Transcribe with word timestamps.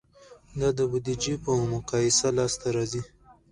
دا 0.59 0.69
د 0.77 0.79
بودیجې 0.91 1.35
په 1.43 1.49
مقایسه 1.73 2.27
لاسته 2.37 2.67
راځي. 2.75 3.01